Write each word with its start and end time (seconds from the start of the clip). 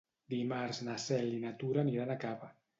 Dimarts 0.33 0.79
na 0.87 0.95
Cel 1.05 1.31
i 1.35 1.43
na 1.45 1.53
Tura 1.63 1.85
aniran 1.87 2.17
a 2.17 2.21
Cava. 2.27 2.55